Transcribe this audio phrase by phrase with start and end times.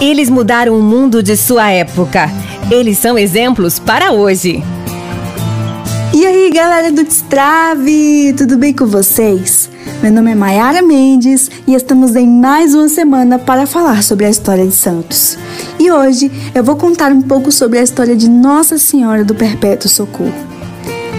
[0.00, 2.30] Eles mudaram o mundo de sua época.
[2.70, 4.62] Eles são exemplos para hoje.
[6.14, 9.68] E aí, galera do Destrave, tudo bem com vocês?
[10.00, 14.30] Meu nome é Mayara Mendes e estamos em mais uma semana para falar sobre a
[14.30, 15.36] história de Santos.
[15.80, 19.90] E hoje eu vou contar um pouco sobre a história de Nossa Senhora do Perpétuo
[19.90, 20.32] Socorro.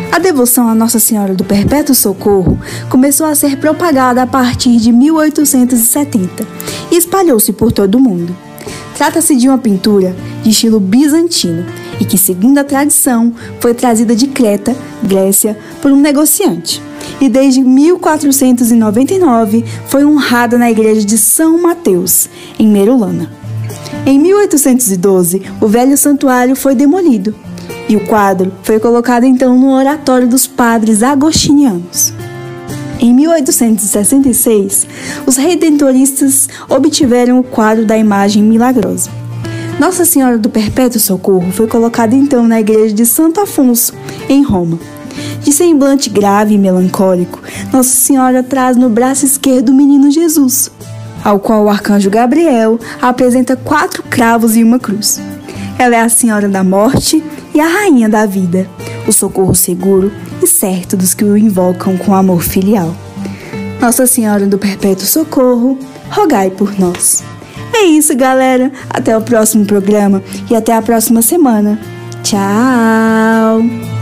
[0.10, 2.58] A devoção a Nossa Senhora do Perpétuo Socorro
[2.90, 6.48] começou a ser propagada a partir de 1870
[6.90, 8.49] e espalhou-se por todo o mundo.
[9.00, 10.14] Trata-se de uma pintura
[10.44, 11.66] de estilo bizantino
[12.02, 16.84] e que, segundo a tradição, foi trazida de Creta, Grécia, por um negociante.
[17.22, 22.28] E desde 1499 foi honrada na igreja de São Mateus,
[22.60, 23.32] em Merulana.
[24.06, 27.34] Em 1812, o velho santuário foi demolido
[27.88, 32.14] e o quadro foi colocado então no oratório dos padres agostinianos.
[33.00, 34.86] Em 1866,
[35.26, 39.10] os redentoristas obtiveram o quadro da imagem milagrosa.
[39.80, 43.94] Nossa Senhora do Perpétuo Socorro foi colocada então na igreja de Santo Afonso,
[44.28, 44.78] em Roma.
[45.42, 50.70] De semblante grave e melancólico, Nossa Senhora traz no braço esquerdo o menino Jesus,
[51.24, 55.22] ao qual o arcanjo Gabriel apresenta quatro cravos e uma cruz.
[55.78, 57.24] Ela é a Senhora da Morte
[57.56, 58.68] e a Rainha da Vida,
[59.10, 62.96] o socorro seguro e certo dos que o invocam com amor filial.
[63.82, 65.80] Nossa Senhora do Perpétuo Socorro,
[66.12, 67.24] rogai por nós.
[67.74, 68.72] É isso, galera.
[68.90, 71.80] Até o próximo programa e até a próxima semana.
[72.24, 73.99] Tchau!